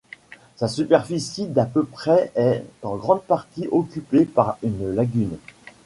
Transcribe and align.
Sa 0.55 0.67
superficie 0.67 1.45
d'à 1.45 1.67
peu 1.67 1.83
près 1.85 2.31
est 2.33 2.65
en 2.81 2.95
grande 2.95 3.21
partie 3.21 3.67
occupée 3.71 4.25
par 4.25 4.57
une 4.63 4.95
lagune. 4.95 5.37